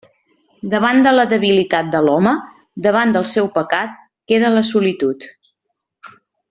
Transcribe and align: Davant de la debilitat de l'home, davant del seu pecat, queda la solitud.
Davant 0.69 1.03
de 1.07 1.11
la 1.17 1.25
debilitat 1.33 1.91
de 1.97 2.01
l'home, 2.07 2.33
davant 2.87 3.15
del 3.17 3.29
seu 3.35 3.53
pecat, 3.59 3.95
queda 4.33 4.55
la 4.59 4.69
solitud. 4.75 5.33